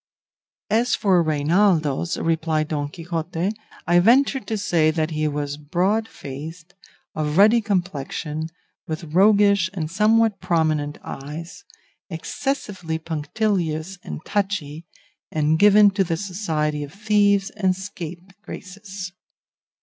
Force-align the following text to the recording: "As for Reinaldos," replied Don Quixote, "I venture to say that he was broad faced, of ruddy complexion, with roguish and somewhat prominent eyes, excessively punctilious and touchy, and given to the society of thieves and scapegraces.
"As 0.71 0.95
for 0.95 1.21
Reinaldos," 1.21 2.17
replied 2.17 2.69
Don 2.69 2.89
Quixote, 2.89 3.51
"I 3.85 3.99
venture 3.99 4.39
to 4.39 4.57
say 4.57 4.89
that 4.89 5.11
he 5.11 5.27
was 5.27 5.57
broad 5.57 6.07
faced, 6.07 6.73
of 7.13 7.37
ruddy 7.37 7.61
complexion, 7.61 8.49
with 8.87 9.03
roguish 9.13 9.69
and 9.75 9.91
somewhat 9.91 10.41
prominent 10.41 10.97
eyes, 11.03 11.65
excessively 12.09 12.97
punctilious 12.97 13.99
and 14.03 14.25
touchy, 14.25 14.87
and 15.31 15.59
given 15.59 15.91
to 15.91 16.03
the 16.03 16.17
society 16.17 16.81
of 16.83 16.91
thieves 16.91 17.51
and 17.51 17.75
scapegraces. 17.75 19.11